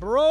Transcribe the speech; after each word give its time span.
Bro! 0.00 0.24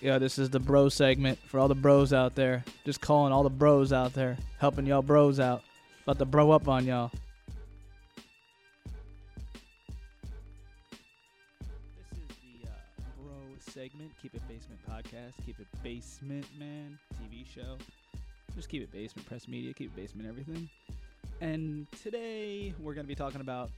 Yeah, 0.00 0.18
this 0.18 0.38
is 0.38 0.50
the 0.50 0.60
bro 0.60 0.88
segment 0.88 1.36
for 1.46 1.58
all 1.58 1.66
the 1.66 1.74
bros 1.74 2.12
out 2.12 2.36
there. 2.36 2.62
Just 2.84 3.00
calling 3.00 3.32
all 3.32 3.42
the 3.42 3.50
bros 3.50 3.92
out 3.92 4.12
there, 4.14 4.36
helping 4.58 4.86
y'all 4.86 5.02
bros 5.02 5.40
out. 5.40 5.64
About 6.04 6.20
to 6.20 6.24
bro 6.24 6.52
up 6.52 6.68
on 6.68 6.86
y'all. 6.86 7.10
This 11.98 12.06
is 12.12 12.28
the 12.28 12.68
uh, 12.68 12.70
bro 13.20 13.34
segment. 13.58 14.12
Keep 14.22 14.36
it 14.36 14.42
basement 14.46 14.80
podcast. 14.88 15.32
Keep 15.44 15.58
it 15.58 15.66
basement, 15.82 16.46
man. 16.56 16.96
TV 17.20 17.44
show. 17.52 17.78
Just 18.54 18.68
keep 18.68 18.84
it 18.84 18.92
basement. 18.92 19.26
Press 19.26 19.48
media. 19.48 19.74
Keep 19.74 19.88
it 19.88 19.96
basement. 19.96 20.28
Everything. 20.28 20.70
And 21.40 21.88
today 22.00 22.72
we're 22.78 22.94
going 22.94 23.06
to 23.06 23.08
be 23.08 23.16
talking 23.16 23.40
about 23.40 23.70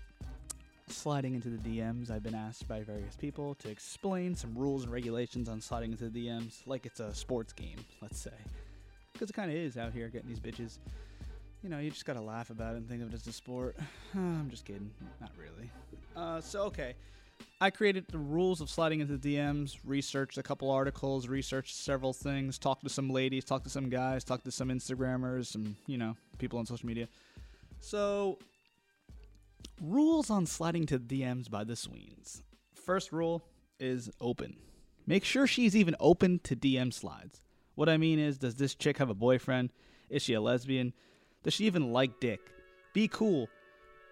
sliding 1.07 1.37
into 1.37 1.51
the 1.51 1.59
DMs. 1.59 2.11
I've 2.11 2.25
been 2.25 2.35
asked 2.35 2.67
by 2.67 2.83
various 2.83 3.15
people 3.15 3.55
to 3.61 3.71
explain 3.71 4.35
some 4.35 4.59
rules 4.59 4.83
and 4.83 4.93
regulations 4.93 5.49
on 5.49 5.61
sliding 5.61 5.93
into 5.93 6.09
the 6.09 6.27
DMs, 6.27 6.67
like 6.67 6.85
it's 6.85 6.99
a 6.99 7.15
sports 7.15 7.53
game, 7.53 7.77
let's 8.03 8.19
say. 8.19 8.33
Because 9.13 9.31
it 9.31 9.33
kind 9.33 9.49
of 9.49 9.57
is 9.57 9.77
out 9.77 9.93
here 9.93 10.09
getting 10.09 10.29
these 10.29 10.41
bitches. 10.41 10.79
You 11.63 11.69
know, 11.69 11.79
you 11.79 11.93
just 11.93 12.07
gotta 12.07 12.21
laugh 12.21 12.51
about 12.51 12.75
it 12.75 12.79
and 12.79 12.89
think 12.89 13.03
of 13.03 13.11
it 13.11 13.15
as 13.15 13.25
a 13.29 13.33
sport. 13.33 13.77
I'm 14.17 14.51
just 14.51 14.65
kidding. 14.65 14.91
Not 15.21 15.31
really. 15.39 15.71
Uh, 16.17 16.41
so, 16.41 16.63
okay. 16.63 16.97
I 17.61 17.71
created 17.71 18.07
the 18.09 18.19
rules 18.19 18.61
of 18.61 18.69
sliding 18.69 18.99
into 18.99 19.17
the 19.17 19.37
DMs, 19.37 19.77
researched 19.85 20.39
a 20.39 20.43
couple 20.43 20.73
articles, 20.73 21.29
researched 21.29 21.77
several 21.77 22.15
things, 22.15 22.59
talked 22.59 22.83
to 22.83 22.91
some 22.91 23.11
ladies, 23.11 23.45
talked 23.45 23.63
to 23.63 23.71
some 23.71 23.91
guys, 23.91 24.25
talked 24.25 24.45
to 24.47 24.51
some 24.51 24.71
Instagrammers, 24.71 25.47
some, 25.47 25.77
you 25.87 25.99
know, 25.99 26.17
people 26.39 26.59
on 26.59 26.67
social 26.67 26.89
media. 26.89 27.07
So, 27.79 28.39
rules 29.81 30.31
on 30.31 30.47
sliding 30.47 30.87
to 30.87 30.99
DMs 30.99 31.51
by 31.51 31.65
the 31.65 31.77
Sweens. 31.77 32.43
First 32.75 33.13
rule 33.13 33.45
is 33.79 34.11
open. 34.21 34.57
Make 35.07 35.25
sure 35.25 35.47
she's 35.47 35.77
even 35.77 35.97
open 36.01 36.41
to 36.45 36.57
DM 36.57 36.93
slides. 36.93 37.43
What 37.75 37.89
I 37.89 37.97
mean 37.97 38.19
is, 38.19 38.39
does 38.39 38.57
this 38.57 38.75
chick 38.75 38.99
have 38.99 39.11
a 39.11 39.15
boyfriend? 39.15 39.71
Is 40.09 40.23
she 40.23 40.35
a 40.35 40.41
lesbian? 40.41 40.93
Does 41.43 41.55
she 41.55 41.67
even 41.67 41.93
like 41.93 42.21
dick? 42.21 42.41
Be 42.93 43.07
cool. 43.09 43.49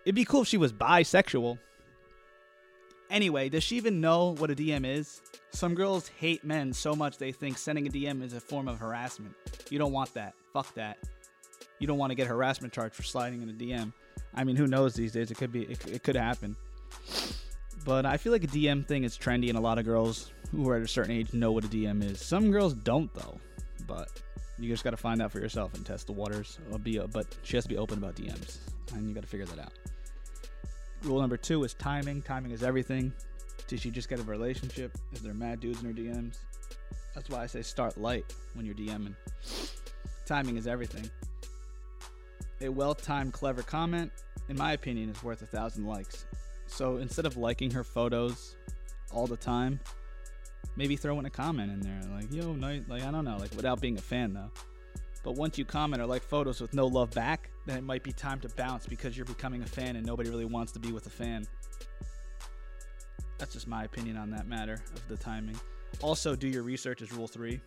It'd 0.05 0.14
be 0.14 0.25
cool 0.25 0.42
if 0.42 0.48
she 0.48 0.58
was 0.58 0.72
bisexual. 0.72 1.58
Anyway, 3.10 3.48
does 3.48 3.62
she 3.62 3.77
even 3.77 4.00
know 4.00 4.34
what 4.36 4.50
a 4.50 4.55
DM 4.55 4.86
is? 4.86 5.22
Some 5.50 5.75
girls 5.75 6.08
hate 6.08 6.44
men 6.44 6.72
so 6.72 6.94
much 6.94 7.19
they 7.19 7.33
think 7.33 7.58
sending 7.58 7.86
a 7.86 7.91
DM 7.91 8.22
is 8.22 8.34
a 8.34 8.41
form 8.41 8.69
of 8.69 8.78
harassment. 8.78 9.34
You 9.70 9.78
don't 9.78 9.92
want 9.92 10.12
that. 10.14 10.34
Fuck 10.53 10.75
that. 10.75 10.98
You 11.78 11.86
don't 11.86 11.98
want 11.98 12.10
to 12.10 12.14
get 12.14 12.27
harassment 12.27 12.72
charged 12.72 12.94
for 12.94 13.03
sliding 13.03 13.42
in 13.42 13.48
a 13.48 13.53
DM. 13.53 13.92
I 14.34 14.44
mean, 14.44 14.56
who 14.56 14.66
knows 14.66 14.94
these 14.94 15.12
days? 15.12 15.30
It 15.30 15.36
could 15.36 15.52
be, 15.52 15.62
it, 15.62 15.86
it 15.86 16.02
could 16.02 16.16
happen. 16.16 16.56
But 17.84 18.06
I 18.06 18.16
feel 18.16 18.32
like 18.32 18.44
a 18.44 18.48
DM 18.48 18.86
thing 18.86 19.04
is 19.04 19.16
trendy, 19.16 19.48
and 19.48 19.58
a 19.58 19.60
lot 19.60 19.78
of 19.78 19.84
girls 19.84 20.32
who 20.50 20.68
are 20.70 20.76
at 20.76 20.82
a 20.82 20.88
certain 20.88 21.12
age 21.12 21.32
know 21.34 21.52
what 21.52 21.64
a 21.64 21.68
DM 21.68 22.02
is. 22.02 22.20
Some 22.20 22.50
girls 22.50 22.72
don't, 22.72 23.12
though. 23.14 23.38
But 23.86 24.08
you 24.58 24.68
just 24.68 24.84
got 24.84 24.90
to 24.90 24.96
find 24.96 25.20
out 25.20 25.32
for 25.32 25.38
yourself 25.38 25.74
and 25.74 25.84
test 25.84 26.06
the 26.06 26.12
waters. 26.12 26.58
Be, 26.82 26.98
but 27.12 27.26
she 27.42 27.56
has 27.56 27.64
to 27.64 27.68
be 27.68 27.76
open 27.76 27.98
about 27.98 28.16
DMs, 28.16 28.58
and 28.94 29.08
you 29.08 29.14
got 29.14 29.22
to 29.22 29.28
figure 29.28 29.46
that 29.46 29.58
out. 29.58 29.72
Rule 31.02 31.20
number 31.20 31.36
two 31.36 31.64
is 31.64 31.74
timing. 31.74 32.22
Timing 32.22 32.52
is 32.52 32.62
everything. 32.62 33.12
Did 33.66 33.80
she 33.80 33.90
just 33.90 34.08
get 34.08 34.20
a 34.20 34.22
relationship? 34.22 34.96
Is 35.12 35.20
there 35.20 35.34
mad 35.34 35.60
dudes 35.60 35.82
in 35.82 35.86
her 35.86 35.92
DMs? 35.92 36.38
That's 37.14 37.28
why 37.28 37.42
I 37.42 37.46
say 37.46 37.62
start 37.62 37.98
light 37.98 38.34
when 38.54 38.64
you're 38.64 38.74
DMing. 38.74 39.14
Timing 40.26 40.56
is 40.56 40.66
everything. 40.66 41.10
A 42.64 42.68
well 42.70 42.94
timed, 42.94 43.34
clever 43.34 43.62
comment, 43.62 44.10
in 44.48 44.56
my 44.56 44.72
opinion, 44.72 45.10
is 45.10 45.22
worth 45.22 45.42
a 45.42 45.46
thousand 45.46 45.84
likes. 45.84 46.24
So 46.66 46.96
instead 46.96 47.26
of 47.26 47.36
liking 47.36 47.70
her 47.72 47.84
photos 47.84 48.56
all 49.12 49.26
the 49.26 49.36
time, 49.36 49.78
maybe 50.74 50.96
throw 50.96 51.19
in 51.19 51.26
a 51.26 51.30
comment 51.30 51.70
in 51.70 51.80
there, 51.80 52.00
like 52.14 52.32
"Yo, 52.32 52.54
nice," 52.54 52.82
like 52.88 53.03
I 53.03 53.10
don't 53.10 53.26
know, 53.26 53.36
like 53.36 53.54
without 53.54 53.82
being 53.82 53.98
a 53.98 54.00
fan 54.00 54.32
though. 54.32 54.50
But 55.22 55.32
once 55.32 55.58
you 55.58 55.66
comment 55.66 56.03
or 56.03 56.06
like 56.06 56.22
photos 56.22 56.60
with 56.62 56.72
no 56.72 56.86
love 56.86 57.10
back, 57.10 57.50
then 57.66 57.76
it 57.76 57.84
might 57.84 58.03
be 58.03 58.12
time 58.12 58.41
to 58.41 58.48
bounce 58.50 58.86
because 58.86 59.16
you're 59.16 59.26
becoming 59.26 59.62
a 59.62 59.66
fan 59.66 59.97
and 59.97 60.06
nobody 60.06 60.30
really 60.30 60.44
wants 60.47 60.72
to 60.72 60.78
be 60.78 60.91
with 60.91 61.06
a 61.06 61.10
fan. 61.10 61.47
That's 63.38 63.53
just 63.53 63.66
my 63.69 63.84
opinion 63.84 64.16
on 64.16 64.30
that 64.30 64.47
matter 64.47 64.82
of 64.94 65.08
the 65.08 65.16
timing. 65.16 65.56
Also, 66.00 66.34
do 66.34 66.48
your 66.48 66.62
research 66.62 67.03
is 67.03 67.12
rule 67.12 67.28
three. 67.28 67.60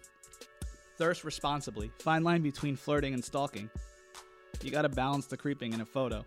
Thirst 0.98 1.24
responsibly. 1.24 1.92
Fine 2.00 2.24
line 2.24 2.42
between 2.42 2.76
flirting 2.76 3.14
and 3.14 3.24
stalking. 3.24 3.70
You 4.64 4.72
gotta 4.72 4.90
balance 4.90 5.28
the 5.28 5.38
creeping 5.38 5.74
in 5.74 5.82
a 5.82 5.86
photo. 5.86 6.26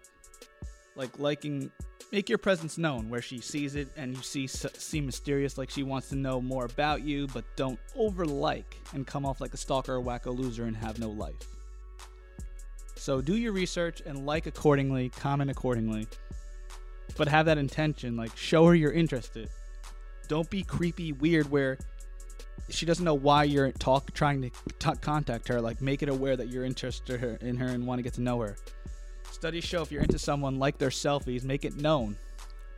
Like 0.97 1.19
liking, 1.19 1.71
make 2.13 2.29
your 2.29 2.39
presence 2.39 2.79
known 2.79 3.09
where 3.09 3.23
she 3.23 3.41
sees 3.41 3.75
it 3.75 3.89
and 3.97 4.17
you 4.17 4.23
see 4.23 4.47
seem 4.47 5.07
mysterious, 5.07 5.59
like 5.59 5.71
she 5.71 5.83
wants 5.83 6.09
to 6.11 6.17
know 6.17 6.41
more 6.41 6.65
about 6.65 7.03
you, 7.03 7.27
but 7.29 7.45
don't 7.57 7.79
over 7.97 8.25
like 8.27 8.77
and 8.93 9.07
come 9.07 9.25
off 9.25 9.41
like 9.41 9.55
a 9.55 9.57
stalker 9.57 9.97
or 9.97 10.03
wacko 10.03 10.37
loser 10.37 10.65
and 10.65 10.77
have 10.77 10.99
no 10.99 11.11
life. 11.11 11.37
So 12.97 13.21
do 13.21 13.37
your 13.37 13.53
research 13.53 14.03
and 14.05 14.27
like 14.27 14.47
accordingly, 14.47 15.09
comment 15.09 15.51
accordingly, 15.51 16.07
but 17.17 17.29
have 17.29 17.47
that 17.47 17.59
intention. 17.59 18.17
Like 18.17 18.37
show 18.37 18.67
her 18.67 18.75
you're 18.75 18.93
interested. 18.93 19.49
Don't 20.29 20.49
be 20.51 20.63
creepy, 20.63 21.13
weird, 21.13 21.51
where 21.51 21.79
she 22.71 22.87
doesn't 22.87 23.05
know 23.05 23.15
why 23.15 23.45
you're 23.45 23.73
talk 23.73 24.13
trying 24.13 24.43
to 24.43 24.51
t- 24.79 25.01
contact 25.01 25.49
her. 25.49 25.61
Like 25.61 25.81
make 25.81 26.03
it 26.03 26.09
aware 26.09 26.37
that 26.37 26.49
you're 26.49 26.65
interested 26.65 27.41
in 27.43 27.57
her 27.57 27.69
and 27.69 27.87
want 27.87 27.99
to 27.99 28.03
get 28.03 28.15
to 28.15 28.23
know 28.23 28.41
her. 28.41 28.57
Studies 29.31 29.65
show 29.65 29.83
if 29.83 29.93
you're 29.93 30.03
into 30.03 30.19
someone, 30.19 30.59
like 30.59 30.79
their 30.79 30.91
selfies, 30.91 31.45
make 31.45 31.65
it 31.65 31.77
known. 31.77 32.17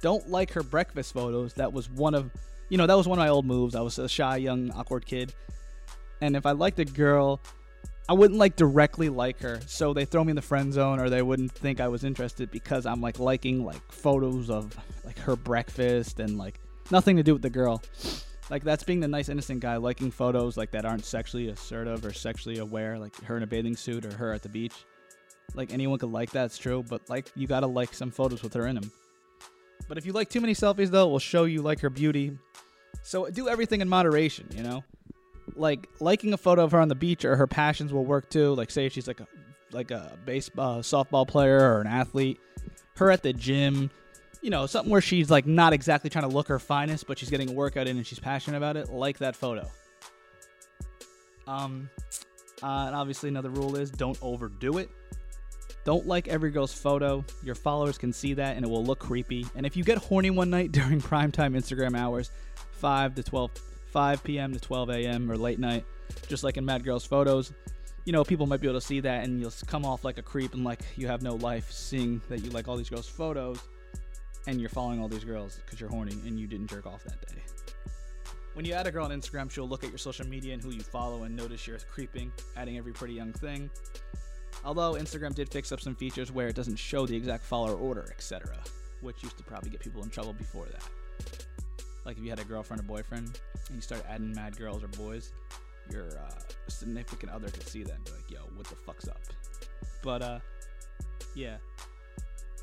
Don't 0.00 0.28
like 0.28 0.52
her 0.52 0.62
breakfast 0.62 1.14
photos. 1.14 1.54
That 1.54 1.72
was 1.72 1.88
one 1.90 2.14
of, 2.14 2.30
you 2.68 2.78
know, 2.78 2.86
that 2.86 2.96
was 2.96 3.08
one 3.08 3.18
of 3.18 3.22
my 3.22 3.28
old 3.28 3.46
moves. 3.46 3.74
I 3.74 3.80
was 3.80 3.98
a 3.98 4.08
shy, 4.08 4.36
young, 4.36 4.70
awkward 4.72 5.06
kid. 5.06 5.32
And 6.20 6.36
if 6.36 6.46
I 6.46 6.52
liked 6.52 6.78
a 6.78 6.84
girl, 6.84 7.40
I 8.08 8.14
wouldn't 8.14 8.38
like 8.38 8.56
directly 8.56 9.08
like 9.08 9.40
her. 9.40 9.60
So 9.66 9.92
they 9.92 10.04
throw 10.04 10.24
me 10.24 10.30
in 10.30 10.36
the 10.36 10.42
friend 10.42 10.72
zone 10.72 11.00
or 11.00 11.08
they 11.08 11.22
wouldn't 11.22 11.52
think 11.52 11.80
I 11.80 11.88
was 11.88 12.04
interested 12.04 12.50
because 12.50 12.84
I'm 12.84 13.00
like 13.00 13.18
liking 13.18 13.64
like 13.64 13.80
photos 13.90 14.50
of 14.50 14.76
like 15.04 15.18
her 15.20 15.36
breakfast 15.36 16.20
and 16.20 16.36
like 16.36 16.60
nothing 16.90 17.16
to 17.16 17.22
do 17.22 17.32
with 17.32 17.42
the 17.42 17.50
girl. 17.50 17.82
Like 18.50 18.64
that's 18.64 18.84
being 18.84 19.00
the 19.00 19.08
nice 19.08 19.28
innocent 19.28 19.60
guy 19.60 19.76
liking 19.76 20.10
photos 20.10 20.56
like 20.56 20.70
that 20.72 20.84
aren't 20.84 21.04
sexually 21.04 21.48
assertive 21.48 22.04
or 22.04 22.12
sexually 22.12 22.58
aware, 22.58 22.98
like 22.98 23.14
her 23.24 23.36
in 23.36 23.42
a 23.42 23.46
bathing 23.46 23.76
suit 23.76 24.04
or 24.04 24.12
her 24.14 24.32
at 24.32 24.42
the 24.42 24.48
beach. 24.48 24.74
Like 25.54 25.72
anyone 25.72 25.98
could 25.98 26.12
like 26.12 26.30
that, 26.32 26.46
it's 26.46 26.58
true, 26.58 26.84
but 26.88 27.08
like 27.08 27.30
you 27.34 27.46
gotta 27.46 27.66
like 27.66 27.94
some 27.94 28.10
photos 28.10 28.42
with 28.42 28.54
her 28.54 28.66
in 28.66 28.76
them. 28.76 28.90
But 29.88 29.98
if 29.98 30.06
you 30.06 30.12
like 30.12 30.28
too 30.28 30.40
many 30.40 30.54
selfies 30.54 30.90
though, 30.90 31.08
it 31.08 31.10
will 31.10 31.18
show 31.18 31.44
you 31.44 31.62
like 31.62 31.80
her 31.80 31.90
beauty. 31.90 32.36
So 33.02 33.26
uh, 33.26 33.30
do 33.30 33.48
everything 33.48 33.80
in 33.80 33.88
moderation, 33.88 34.48
you 34.54 34.62
know? 34.62 34.84
Like 35.56 35.88
liking 36.00 36.32
a 36.32 36.36
photo 36.38 36.64
of 36.64 36.72
her 36.72 36.80
on 36.80 36.88
the 36.88 36.94
beach 36.94 37.24
or 37.24 37.36
her 37.36 37.46
passions 37.46 37.92
will 37.92 38.04
work 38.04 38.30
too. 38.30 38.54
Like 38.54 38.70
say 38.70 38.86
if 38.86 38.92
she's 38.92 39.08
like 39.08 39.20
a 39.20 39.26
like 39.72 39.90
a 39.90 40.18
baseball 40.24 40.78
uh, 40.78 40.82
softball 40.82 41.26
player 41.26 41.58
or 41.58 41.80
an 41.80 41.86
athlete. 41.86 42.38
Her 42.96 43.10
at 43.10 43.22
the 43.22 43.32
gym, 43.32 43.90
you 44.42 44.50
know, 44.50 44.66
something 44.66 44.90
where 44.90 45.00
she's 45.00 45.30
like 45.30 45.46
not 45.46 45.72
exactly 45.72 46.10
trying 46.10 46.28
to 46.28 46.34
look 46.34 46.48
her 46.48 46.58
finest, 46.58 47.06
but 47.06 47.18
she's 47.18 47.30
getting 47.30 47.48
a 47.48 47.52
workout 47.52 47.86
in 47.86 47.96
and 47.96 48.06
she's 48.06 48.18
passionate 48.18 48.56
about 48.56 48.76
it. 48.76 48.90
Like 48.90 49.18
that 49.18 49.36
photo. 49.36 49.70
Um, 51.46 51.88
uh, 52.62 52.84
and 52.86 52.94
obviously 52.94 53.28
another 53.28 53.50
rule 53.50 53.76
is 53.76 53.90
don't 53.90 54.18
overdo 54.20 54.78
it. 54.78 54.90
Don't 55.84 56.06
like 56.06 56.28
every 56.28 56.50
girl's 56.50 56.74
photo. 56.74 57.24
Your 57.42 57.54
followers 57.54 57.98
can 57.98 58.12
see 58.12 58.34
that 58.34 58.56
and 58.56 58.64
it 58.64 58.68
will 58.68 58.84
look 58.84 58.98
creepy. 58.98 59.46
And 59.54 59.64
if 59.64 59.76
you 59.76 59.84
get 59.84 59.98
horny 59.98 60.30
one 60.30 60.50
night 60.50 60.72
during 60.72 61.00
primetime 61.00 61.56
Instagram 61.56 61.96
hours, 61.96 62.30
5 62.72 63.14
to 63.14 63.22
12, 63.22 63.50
5 63.92 64.24
p.m. 64.24 64.52
to 64.52 64.60
12 64.60 64.90
a.m. 64.90 65.30
or 65.30 65.36
late 65.36 65.60
night, 65.60 65.84
just 66.26 66.42
like 66.42 66.56
in 66.56 66.64
Mad 66.64 66.84
Girls 66.84 67.04
photos, 67.04 67.52
you 68.04 68.12
know, 68.12 68.24
people 68.24 68.46
might 68.46 68.60
be 68.60 68.66
able 68.66 68.80
to 68.80 68.86
see 68.86 68.98
that 69.00 69.22
and 69.22 69.40
you'll 69.40 69.52
come 69.66 69.84
off 69.84 70.04
like 70.04 70.18
a 70.18 70.22
creep 70.22 70.54
and 70.54 70.64
like 70.64 70.80
you 70.96 71.06
have 71.06 71.22
no 71.22 71.36
life 71.36 71.70
seeing 71.70 72.20
that 72.28 72.40
you 72.40 72.50
like 72.50 72.66
all 72.66 72.76
these 72.76 72.90
girls' 72.90 73.08
photos 73.08 73.60
and 74.46 74.60
you're 74.60 74.70
following 74.70 75.00
all 75.00 75.08
these 75.08 75.24
girls 75.24 75.60
because 75.64 75.80
you're 75.80 75.90
horny 75.90 76.16
and 76.26 76.38
you 76.38 76.46
didn't 76.46 76.68
jerk 76.68 76.86
off 76.86 77.04
that 77.04 77.20
day. 77.28 77.42
When 78.54 78.64
you 78.64 78.74
add 78.74 78.86
a 78.86 78.92
girl 78.92 79.06
on 79.06 79.10
Instagram, 79.10 79.50
she'll 79.50 79.68
look 79.68 79.82
at 79.82 79.90
your 79.90 79.98
social 79.98 80.26
media 80.26 80.52
and 80.52 80.62
who 80.62 80.70
you 80.70 80.82
follow 80.82 81.22
and 81.22 81.34
notice 81.34 81.66
you're 81.66 81.78
creeping, 81.90 82.30
adding 82.56 82.76
every 82.76 82.92
pretty 82.92 83.14
young 83.14 83.32
thing. 83.32 83.70
Although 84.64 84.92
Instagram 84.92 85.34
did 85.34 85.48
fix 85.48 85.72
up 85.72 85.80
some 85.80 85.94
features 85.94 86.30
where 86.30 86.48
it 86.48 86.54
doesn't 86.54 86.76
show 86.76 87.06
the 87.06 87.16
exact 87.16 87.44
follower 87.44 87.74
order, 87.74 88.08
etc., 88.10 88.58
which 89.00 89.22
used 89.22 89.38
to 89.38 89.42
probably 89.42 89.70
get 89.70 89.80
people 89.80 90.02
in 90.02 90.10
trouble 90.10 90.34
before 90.34 90.66
that. 90.66 90.86
Like 92.04 92.18
if 92.18 92.22
you 92.22 92.30
had 92.30 92.40
a 92.40 92.44
girlfriend 92.44 92.80
or 92.80 92.86
boyfriend 92.86 93.40
and 93.68 93.76
you 93.76 93.80
started 93.80 94.08
adding 94.10 94.32
mad 94.34 94.56
girls 94.58 94.84
or 94.84 94.88
boys, 94.88 95.32
your 95.90 96.18
uh, 96.18 96.40
significant 96.68 97.32
other 97.32 97.48
could 97.48 97.66
see 97.66 97.82
that 97.82 97.94
and 97.94 98.04
be 98.04 98.10
like, 98.12 98.30
"Yo, 98.30 98.38
what 98.54 98.66
the 98.66 98.76
fuck's 98.76 99.08
up?" 99.08 99.20
But 100.02 100.22
uh, 100.22 100.38
yeah. 101.34 101.56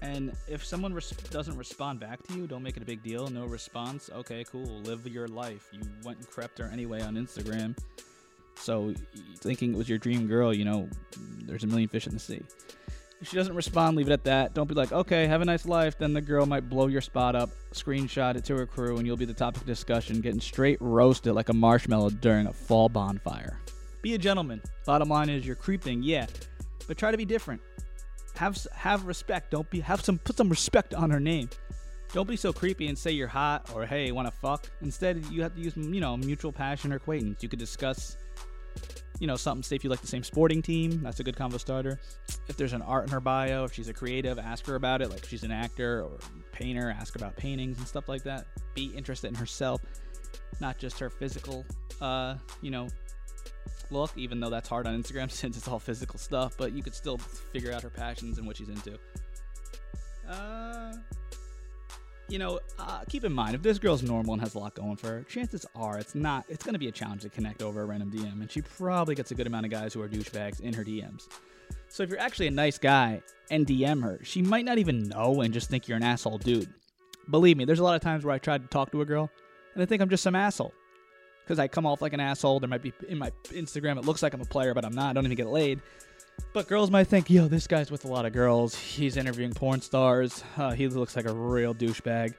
And 0.01 0.33
if 0.47 0.63
someone 0.63 0.93
res- 0.93 1.11
doesn't 1.29 1.57
respond 1.57 1.99
back 1.99 2.23
to 2.27 2.33
you, 2.33 2.47
don't 2.47 2.63
make 2.63 2.77
it 2.77 2.83
a 2.83 2.85
big 2.85 3.03
deal. 3.03 3.27
No 3.27 3.45
response. 3.45 4.09
Okay, 4.13 4.45
cool. 4.49 4.81
Live 4.81 5.05
your 5.07 5.27
life. 5.27 5.67
You 5.73 5.81
went 6.03 6.19
and 6.19 6.29
crept 6.29 6.57
her 6.59 6.69
anyway 6.71 7.01
on 7.01 7.15
Instagram. 7.15 7.77
So 8.55 8.93
thinking 9.37 9.73
it 9.73 9.77
was 9.77 9.89
your 9.89 9.97
dream 9.97 10.27
girl, 10.27 10.53
you 10.53 10.65
know, 10.65 10.89
there's 11.43 11.63
a 11.63 11.67
million 11.67 11.89
fish 11.89 12.07
in 12.07 12.13
the 12.13 12.19
sea. 12.19 12.41
If 13.21 13.27
she 13.27 13.35
doesn't 13.35 13.55
respond, 13.55 13.97
leave 13.97 14.07
it 14.07 14.13
at 14.13 14.23
that. 14.23 14.53
Don't 14.53 14.67
be 14.67 14.73
like, 14.73 14.93
okay, 14.93 15.27
have 15.27 15.41
a 15.41 15.45
nice 15.45 15.65
life. 15.65 15.97
Then 15.97 16.13
the 16.13 16.21
girl 16.21 16.45
might 16.45 16.69
blow 16.69 16.87
your 16.87 17.01
spot 17.01 17.35
up, 17.35 17.49
screenshot 17.73 18.35
it 18.37 18.45
to 18.45 18.55
her 18.55 18.65
crew, 18.65 18.97
and 18.97 19.05
you'll 19.05 19.17
be 19.17 19.25
the 19.25 19.33
topic 19.33 19.61
of 19.61 19.67
discussion, 19.67 20.21
getting 20.21 20.39
straight 20.39 20.77
roasted 20.79 21.33
like 21.33 21.49
a 21.49 21.53
marshmallow 21.53 22.11
during 22.11 22.47
a 22.47 22.53
fall 22.53 22.87
bonfire. 22.87 23.59
Be 24.01 24.13
a 24.13 24.17
gentleman. 24.17 24.61
Bottom 24.85 25.09
line 25.09 25.27
is 25.29 25.45
you're 25.45 25.57
creeping, 25.57 26.01
yeah, 26.01 26.27
but 26.87 26.97
try 26.97 27.11
to 27.11 27.17
be 27.17 27.25
different. 27.25 27.61
Have 28.39 28.65
have 28.73 29.05
respect. 29.05 29.51
Don't 29.51 29.69
be 29.69 29.81
have 29.81 29.99
some 29.99 30.17
put 30.17 30.37
some 30.37 30.47
respect 30.47 30.93
on 30.93 31.09
her 31.09 31.19
name. 31.19 31.49
Don't 32.13 32.25
be 32.25 32.37
so 32.37 32.53
creepy 32.53 32.87
and 32.87 32.97
say 32.97 33.11
you're 33.11 33.27
hot 33.27 33.69
or 33.75 33.85
hey, 33.85 34.13
want 34.13 34.29
to 34.29 34.31
fuck. 34.31 34.71
Instead, 34.81 35.25
you 35.25 35.41
have 35.43 35.53
to 35.55 35.61
use 35.61 35.75
you 35.75 35.99
know 35.99 36.15
mutual 36.15 36.53
passion 36.53 36.93
or 36.93 36.95
acquaintance. 36.95 37.43
You 37.43 37.49
could 37.49 37.59
discuss 37.59 38.15
you 39.19 39.27
know, 39.27 39.35
something, 39.35 39.61
say 39.61 39.75
if 39.75 39.83
you 39.83 39.89
like 39.89 39.99
the 39.99 40.07
same 40.07 40.23
sporting 40.23 40.61
team, 40.61 41.01
that's 41.03 41.19
a 41.19 41.23
good 41.23 41.35
convo 41.35 41.59
starter. 41.59 41.99
If 42.47 42.55
there's 42.55 42.71
an 42.71 42.81
art 42.81 43.03
in 43.03 43.11
her 43.11 43.19
bio, 43.19 43.65
if 43.65 43.73
she's 43.73 43.89
a 43.89 43.93
creative, 43.93 44.39
ask 44.39 44.65
her 44.67 44.75
about 44.75 45.01
it. 45.01 45.09
Like 45.09 45.25
she's 45.25 45.43
an 45.43 45.51
actor 45.51 46.03
or 46.03 46.19
painter, 46.53 46.95
ask 46.97 47.17
about 47.17 47.35
paintings 47.35 47.77
and 47.77 47.85
stuff 47.85 48.07
like 48.07 48.23
that. 48.23 48.45
Be 48.73 48.85
interested 48.85 49.27
in 49.27 49.35
herself, 49.35 49.81
not 50.61 50.77
just 50.77 50.97
her 50.99 51.09
physical, 51.09 51.65
uh, 51.99 52.35
you 52.61 52.71
know, 52.71 52.87
look, 53.91 54.11
even 54.15 54.39
though 54.39 54.49
that's 54.49 54.69
hard 54.69 54.87
on 54.87 55.01
Instagram 55.01 55.31
since 55.31 55.57
it's 55.57 55.67
all 55.67 55.79
physical 55.79 56.19
stuff, 56.19 56.55
but 56.57 56.73
you 56.73 56.83
could 56.83 56.95
still 56.95 57.17
figure 57.17 57.71
out 57.71 57.81
her 57.81 57.89
passions 57.89 58.37
and 58.37 58.47
what 58.47 58.57
she's 58.57 58.69
into. 58.69 58.97
Uh, 60.29 60.93
you 62.27 62.37
know, 62.37 62.59
uh, 62.77 63.01
keep 63.09 63.25
in 63.25 63.33
mind 63.33 63.55
if 63.55 63.63
this 63.63 63.79
girl's 63.79 64.03
normal 64.03 64.33
and 64.33 64.41
has 64.41 64.53
a 64.53 64.59
lot 64.59 64.75
going 64.75 64.95
for 64.95 65.07
her, 65.07 65.23
chances 65.23 65.65
are 65.75 65.97
it's 65.97 66.13
not. 66.13 66.45
It's 66.47 66.63
going 66.63 66.73
to 66.73 66.79
be 66.79 66.87
a 66.87 66.91
challenge 66.91 67.23
to 67.23 67.29
connect 67.29 67.63
over 67.63 67.81
a 67.81 67.85
random 67.85 68.11
DM, 68.11 68.41
and 68.41 68.51
she 68.51 68.61
probably 68.61 69.15
gets 69.15 69.31
a 69.31 69.35
good 69.35 69.47
amount 69.47 69.65
of 69.65 69.71
guys 69.71 69.93
who 69.93 70.01
are 70.01 70.07
douchebags 70.07 70.59
in 70.59 70.73
her 70.73 70.83
DMs. 70.83 71.27
So 71.87 72.03
if 72.03 72.09
you're 72.09 72.19
actually 72.19 72.47
a 72.47 72.51
nice 72.51 72.77
guy 72.77 73.21
and 73.49 73.65
DM 73.65 74.03
her, 74.03 74.19
she 74.23 74.43
might 74.43 74.65
not 74.65 74.77
even 74.77 75.09
know 75.09 75.41
and 75.41 75.51
just 75.51 75.69
think 75.69 75.87
you're 75.87 75.97
an 75.97 76.03
asshole 76.03 76.37
dude. 76.37 76.71
Believe 77.29 77.57
me, 77.57 77.65
there's 77.65 77.79
a 77.79 77.83
lot 77.83 77.95
of 77.95 78.01
times 78.01 78.23
where 78.23 78.33
I 78.33 78.37
tried 78.37 78.61
to 78.61 78.67
talk 78.67 78.91
to 78.91 79.01
a 79.01 79.05
girl 79.05 79.29
and 79.73 79.81
I 79.81 79.85
think 79.85 80.01
I'm 80.01 80.09
just 80.09 80.23
some 80.23 80.35
asshole 80.35 80.73
because 81.49 81.57
I 81.57 81.67
come 81.67 81.87
off 81.87 81.99
like 81.99 82.13
an 82.13 82.19
asshole. 82.19 82.59
There 82.59 82.69
might 82.69 82.83
be 82.83 82.93
in 83.07 83.17
my 83.17 83.31
Instagram, 83.45 83.97
it 83.97 84.05
looks 84.05 84.21
like 84.21 84.35
I'm 84.35 84.41
a 84.41 84.45
player, 84.45 84.75
but 84.75 84.85
I'm 84.85 84.93
not. 84.93 85.09
I 85.09 85.13
don't 85.13 85.25
even 85.25 85.35
get 85.35 85.47
laid. 85.47 85.81
But 86.53 86.67
girls 86.67 86.91
might 86.91 87.07
think, 87.07 87.27
yo, 87.27 87.47
this 87.47 87.65
guy's 87.65 87.89
with 87.89 88.05
a 88.05 88.07
lot 88.07 88.27
of 88.27 88.33
girls. 88.33 88.75
He's 88.75 89.17
interviewing 89.17 89.53
porn 89.53 89.81
stars. 89.81 90.43
Uh, 90.57 90.71
he 90.71 90.87
looks 90.87 91.15
like 91.15 91.25
a 91.25 91.33
real 91.33 91.73
douchebag. 91.73 92.35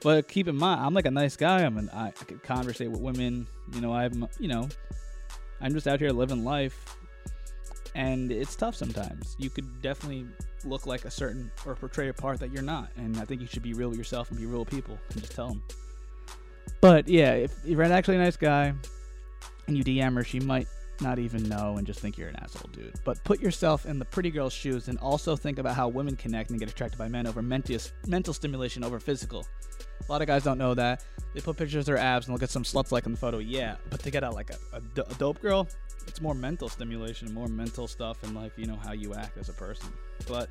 But 0.00 0.28
keep 0.28 0.48
in 0.48 0.56
mind, 0.56 0.80
I'm 0.80 0.94
like 0.94 1.04
a 1.04 1.10
nice 1.10 1.36
guy. 1.36 1.62
I'm 1.62 1.76
an, 1.76 1.90
I, 1.92 2.06
I 2.06 2.24
can 2.24 2.38
conversate 2.38 2.90
with 2.90 3.00
women. 3.00 3.46
You 3.74 3.82
know, 3.82 3.92
I'm, 3.92 4.26
you 4.40 4.48
know, 4.48 4.66
I'm 5.60 5.74
just 5.74 5.86
out 5.86 6.00
here 6.00 6.08
living 6.08 6.42
life. 6.42 6.96
And 7.94 8.32
it's 8.32 8.56
tough 8.56 8.74
sometimes. 8.74 9.36
You 9.38 9.50
could 9.50 9.82
definitely 9.82 10.26
look 10.64 10.86
like 10.86 11.04
a 11.04 11.10
certain 11.10 11.52
or 11.66 11.74
portray 11.74 12.08
a 12.08 12.14
part 12.14 12.40
that 12.40 12.50
you're 12.50 12.62
not. 12.62 12.88
And 12.96 13.18
I 13.18 13.26
think 13.26 13.42
you 13.42 13.46
should 13.46 13.62
be 13.62 13.74
real 13.74 13.90
with 13.90 13.98
yourself 13.98 14.30
and 14.30 14.40
be 14.40 14.46
real 14.46 14.60
with 14.60 14.70
people 14.70 14.98
and 15.10 15.20
just 15.20 15.34
tell 15.34 15.48
them. 15.48 15.62
But 16.80 17.08
yeah, 17.08 17.32
if 17.32 17.52
you're 17.64 17.82
actually 17.82 18.16
a 18.16 18.20
nice 18.20 18.36
guy 18.36 18.74
and 19.66 19.76
you 19.76 19.84
DM 19.84 20.14
her, 20.14 20.24
she 20.24 20.40
might 20.40 20.68
not 21.00 21.18
even 21.18 21.42
know 21.48 21.76
and 21.76 21.86
just 21.86 22.00
think 22.00 22.16
you're 22.16 22.28
an 22.28 22.36
asshole 22.36 22.70
dude. 22.72 22.94
But 23.04 23.22
put 23.24 23.40
yourself 23.40 23.86
in 23.86 23.98
the 23.98 24.04
pretty 24.04 24.30
girl's 24.30 24.52
shoes 24.52 24.88
and 24.88 24.98
also 24.98 25.34
think 25.34 25.58
about 25.58 25.74
how 25.74 25.88
women 25.88 26.14
connect 26.16 26.50
and 26.50 26.58
get 26.58 26.70
attracted 26.70 26.98
by 26.98 27.08
men 27.08 27.26
over 27.26 27.42
mental, 27.42 27.78
mental 28.06 28.34
stimulation 28.34 28.84
over 28.84 29.00
physical. 29.00 29.46
A 30.06 30.12
lot 30.12 30.20
of 30.20 30.28
guys 30.28 30.44
don't 30.44 30.58
know 30.58 30.74
that. 30.74 31.04
They 31.34 31.40
put 31.40 31.56
pictures 31.56 31.80
of 31.80 31.86
their 31.86 31.98
abs 31.98 32.26
and 32.26 32.34
look 32.34 32.42
at 32.42 32.50
some 32.50 32.62
sluts 32.62 32.92
like 32.92 33.06
in 33.06 33.12
the 33.12 33.18
photo, 33.18 33.38
yeah. 33.38 33.76
But 33.90 34.00
to 34.00 34.10
get 34.10 34.22
out 34.22 34.34
like 34.34 34.50
a 34.50 34.80
dope 35.18 35.40
girl, 35.40 35.66
it's 36.06 36.20
more 36.20 36.34
mental 36.34 36.68
stimulation, 36.68 37.32
more 37.32 37.48
mental 37.48 37.88
stuff, 37.88 38.22
and 38.22 38.34
like, 38.34 38.52
you 38.56 38.66
know, 38.66 38.76
how 38.76 38.92
you 38.92 39.14
act 39.14 39.38
as 39.38 39.48
a 39.48 39.54
person. 39.54 39.88
But 40.28 40.50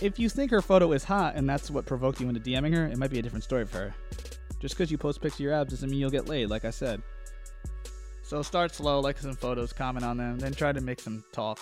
if 0.00 0.18
you 0.18 0.28
think 0.28 0.50
her 0.50 0.62
photo 0.62 0.92
is 0.92 1.04
hot 1.04 1.34
and 1.34 1.48
that's 1.48 1.70
what 1.70 1.86
provoked 1.86 2.20
you 2.20 2.28
into 2.28 2.40
DMing 2.40 2.74
her, 2.74 2.86
it 2.86 2.98
might 2.98 3.10
be 3.10 3.18
a 3.18 3.22
different 3.22 3.44
story 3.44 3.66
for 3.66 3.78
her. 3.78 3.94
Just 4.60 4.76
because 4.76 4.90
you 4.90 4.98
post 4.98 5.20
pics 5.20 5.34
of 5.34 5.40
your 5.40 5.52
abs 5.52 5.70
doesn't 5.70 5.90
mean 5.90 6.00
you'll 6.00 6.10
get 6.10 6.28
laid, 6.28 6.50
like 6.50 6.64
I 6.64 6.70
said. 6.70 7.02
So 8.22 8.42
start 8.42 8.74
slow, 8.74 9.00
like 9.00 9.18
some 9.18 9.34
photos, 9.34 9.72
comment 9.72 10.04
on 10.04 10.16
them, 10.16 10.38
then 10.38 10.52
try 10.52 10.72
to 10.72 10.80
make 10.80 11.00
some 11.00 11.24
talk, 11.32 11.60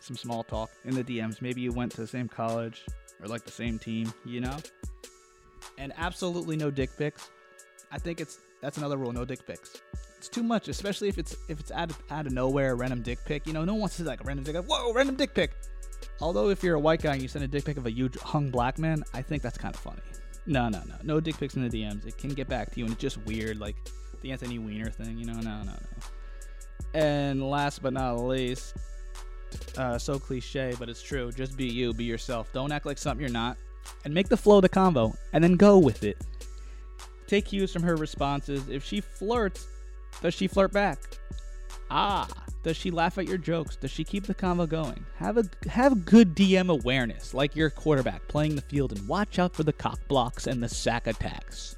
some 0.00 0.16
small 0.16 0.44
talk 0.44 0.70
in 0.84 0.94
the 0.94 1.02
DMs. 1.02 1.42
Maybe 1.42 1.60
you 1.60 1.72
went 1.72 1.92
to 1.92 2.00
the 2.00 2.06
same 2.06 2.28
college 2.28 2.84
or 3.20 3.26
like 3.26 3.44
the 3.44 3.50
same 3.50 3.78
team, 3.78 4.12
you 4.24 4.40
know? 4.40 4.56
And 5.78 5.92
absolutely 5.96 6.56
no 6.56 6.70
dick 6.70 6.90
pics. 6.96 7.30
I 7.90 7.98
think 7.98 8.20
it's 8.20 8.38
that's 8.62 8.78
another 8.78 8.96
rule, 8.96 9.12
no 9.12 9.24
dick 9.24 9.46
pics. 9.46 9.82
It's 10.16 10.28
too 10.28 10.42
much, 10.42 10.68
especially 10.68 11.08
if 11.08 11.18
it's 11.18 11.36
if 11.48 11.60
it's 11.60 11.70
out 11.70 11.90
of, 11.90 12.02
out 12.10 12.26
of 12.26 12.32
nowhere, 12.32 12.74
random 12.74 13.02
dick 13.02 13.18
pic. 13.24 13.46
You 13.46 13.52
know, 13.52 13.64
no 13.64 13.74
one 13.74 13.80
wants 13.80 13.96
to 13.98 14.04
like 14.04 14.20
a 14.20 14.24
random 14.24 14.44
dick. 14.44 14.56
Whoa, 14.56 14.92
random 14.92 15.16
dick 15.16 15.34
pic. 15.34 15.52
Although 16.20 16.48
if 16.48 16.62
you're 16.62 16.76
a 16.76 16.80
white 16.80 17.02
guy 17.02 17.12
and 17.12 17.22
you 17.22 17.28
send 17.28 17.44
a 17.44 17.48
dick 17.48 17.64
pic 17.64 17.76
of 17.76 17.86
a 17.86 17.90
huge 17.90 18.18
hung 18.18 18.50
black 18.50 18.78
man, 18.78 19.04
I 19.12 19.22
think 19.22 19.42
that's 19.42 19.58
kind 19.58 19.74
of 19.74 19.80
funny. 19.80 20.00
No, 20.46 20.68
no, 20.68 20.80
no, 20.86 20.94
no 21.02 21.20
dick 21.20 21.38
pics 21.38 21.56
in 21.56 21.68
the 21.68 21.82
DMs. 21.82 22.06
It 22.06 22.16
can 22.16 22.30
get 22.30 22.48
back 22.48 22.72
to 22.72 22.78
you, 22.78 22.86
and 22.86 22.92
it's 22.92 23.02
just 23.02 23.18
weird. 23.26 23.58
Like 23.58 23.76
the 24.22 24.32
Anthony 24.32 24.58
Weiner 24.58 24.90
thing. 24.90 25.18
You 25.18 25.26
know, 25.26 25.34
no, 25.34 25.62
no, 25.62 25.64
no. 25.64 26.98
And 26.98 27.48
last 27.48 27.82
but 27.82 27.92
not 27.92 28.20
least, 28.20 28.76
uh, 29.76 29.98
so 29.98 30.18
cliche, 30.18 30.74
but 30.78 30.88
it's 30.88 31.02
true. 31.02 31.30
Just 31.32 31.56
be 31.56 31.66
you, 31.66 31.92
be 31.92 32.04
yourself. 32.04 32.52
Don't 32.52 32.72
act 32.72 32.86
like 32.86 32.98
something 32.98 33.20
you're 33.20 33.30
not, 33.30 33.56
and 34.04 34.14
make 34.14 34.28
the 34.28 34.36
flow 34.36 34.60
the 34.60 34.68
convo, 34.68 35.16
and 35.32 35.42
then 35.42 35.56
go 35.56 35.78
with 35.78 36.04
it. 36.04 36.16
Take 37.26 37.46
cues 37.46 37.72
from 37.72 37.82
her 37.82 37.96
responses. 37.96 38.68
If 38.68 38.84
she 38.84 39.00
flirts, 39.00 39.66
does 40.22 40.32
she 40.32 40.46
flirt 40.46 40.72
back? 40.72 40.98
Ah, 41.90 42.28
does 42.62 42.76
she 42.76 42.90
laugh 42.90 43.16
at 43.16 43.28
your 43.28 43.38
jokes? 43.38 43.76
Does 43.76 43.92
she 43.92 44.02
keep 44.02 44.26
the 44.26 44.34
convo 44.34 44.68
going? 44.68 45.06
Have 45.18 45.38
a 45.38 45.44
have 45.68 46.04
good 46.04 46.34
DM 46.34 46.68
awareness, 46.68 47.32
like 47.32 47.54
your 47.54 47.70
quarterback 47.70 48.26
playing 48.26 48.56
the 48.56 48.62
field, 48.62 48.90
and 48.90 49.06
watch 49.06 49.38
out 49.38 49.54
for 49.54 49.62
the 49.62 49.72
cock 49.72 50.00
blocks 50.08 50.48
and 50.48 50.60
the 50.60 50.68
sack 50.68 51.06
attacks. 51.06 51.76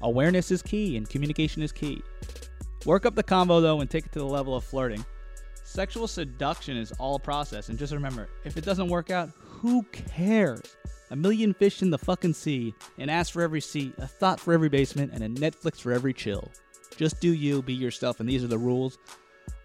Awareness 0.00 0.50
is 0.50 0.62
key 0.62 0.96
and 0.96 1.08
communication 1.08 1.62
is 1.62 1.72
key. 1.72 2.02
Work 2.86 3.04
up 3.04 3.14
the 3.14 3.22
combo 3.22 3.60
though 3.60 3.80
and 3.80 3.90
take 3.90 4.06
it 4.06 4.12
to 4.12 4.18
the 4.18 4.24
level 4.24 4.56
of 4.56 4.64
flirting. 4.64 5.04
Sexual 5.62 6.08
seduction 6.08 6.76
is 6.76 6.92
all 6.92 7.16
a 7.16 7.20
process, 7.20 7.68
and 7.68 7.78
just 7.78 7.92
remember 7.92 8.28
if 8.44 8.56
it 8.56 8.64
doesn't 8.64 8.88
work 8.88 9.10
out, 9.10 9.30
who 9.38 9.82
cares? 9.92 10.76
A 11.10 11.16
million 11.16 11.52
fish 11.52 11.82
in 11.82 11.90
the 11.90 11.98
fucking 11.98 12.32
sea, 12.32 12.74
an 12.96 13.10
ass 13.10 13.28
for 13.28 13.42
every 13.42 13.60
seat, 13.60 13.94
a 13.98 14.06
thought 14.06 14.40
for 14.40 14.54
every 14.54 14.70
basement, 14.70 15.12
and 15.12 15.22
a 15.22 15.28
Netflix 15.28 15.80
for 15.80 15.92
every 15.92 16.14
chill. 16.14 16.50
Just 16.96 17.20
do 17.20 17.34
you, 17.34 17.60
be 17.60 17.74
yourself, 17.74 18.20
and 18.20 18.28
these 18.28 18.42
are 18.42 18.48
the 18.48 18.58
rules 18.58 18.98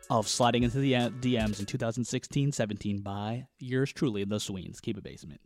of 0.10 0.28
sliding 0.28 0.64
into 0.64 0.80
the 0.80 0.96
uh, 0.96 1.10
DMs 1.10 1.60
in 1.60 1.66
2016 1.66 2.52
17 2.52 3.02
by 3.02 3.46
yours 3.60 3.94
truly, 3.94 4.24
The 4.24 4.40
Sweens. 4.40 4.80
Keep 4.80 4.98
it 4.98 5.04
basement. 5.04 5.42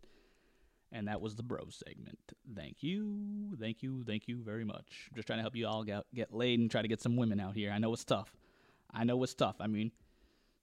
And 0.91 1.07
that 1.07 1.21
was 1.21 1.35
the 1.35 1.43
bro 1.43 1.65
segment. 1.69 2.19
Thank 2.55 2.83
you, 2.83 3.55
thank 3.59 3.81
you, 3.81 4.03
thank 4.05 4.27
you 4.27 4.43
very 4.43 4.63
much. 4.63 5.09
Just 5.15 5.25
trying 5.27 5.39
to 5.39 5.43
help 5.43 5.55
you 5.55 5.65
all 5.67 5.83
get, 5.83 6.03
get 6.13 6.31
laid 6.33 6.59
and 6.59 6.69
try 6.69 6.83
to 6.83 6.87
get 6.87 7.01
some 7.01 7.15
women 7.15 7.39
out 7.39 7.55
here. 7.55 7.71
I 7.71 7.79
know 7.79 7.91
it's 7.93 8.05
tough. 8.05 8.35
I 8.93 9.03
know 9.03 9.21
it's 9.23 9.33
tough. 9.33 9.55
I 9.59 9.65
mean, 9.67 9.91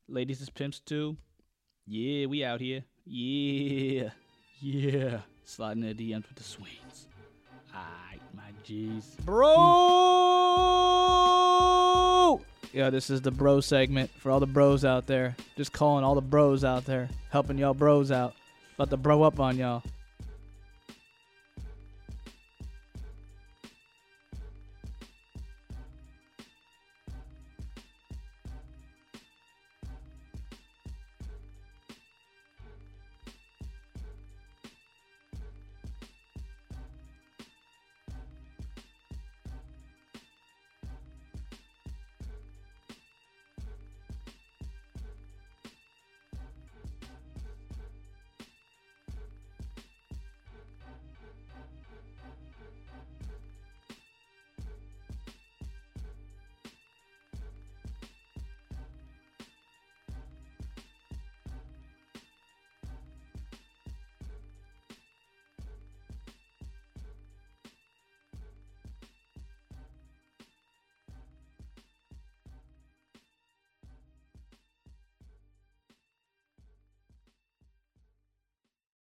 ladies 0.09 0.41
is 0.41 0.49
pimps 0.49 0.79
too. 0.79 1.17
Yeah, 1.87 2.27
we 2.27 2.45
out 2.45 2.61
here. 2.61 2.85
Yeah, 3.05 4.11
yeah. 4.61 5.23
Sliding 5.45 5.83
the 5.83 5.95
DMs 5.95 6.29
with 6.29 6.37
the 6.37 6.45
Sweens. 6.45 7.09
Alright, 7.75 8.23
my 8.33 8.53
G's. 8.63 9.17
Bro! 9.25 9.57
Yeah, 12.73 12.91
this 12.91 13.11
is 13.11 13.21
the 13.21 13.33
bro 13.33 13.61
segment 13.61 14.11
for 14.19 14.31
all 14.31 14.39
the 14.39 14.47
bros 14.47 14.85
out 14.85 15.07
there. 15.07 15.37
Just 15.57 15.73
calling 15.73 16.05
all 16.05 16.15
the 16.15 16.21
bros 16.21 16.63
out 16.63 16.85
there, 16.85 17.09
helping 17.31 17.59
y'all 17.59 17.75
bros 17.75 18.13
out. 18.13 18.35
About 18.77 18.91
to 18.91 18.97
bro 18.97 19.25
up 19.25 19.41
on 19.41 19.57
y'all. 19.57 19.83